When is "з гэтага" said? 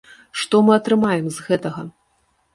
1.37-1.81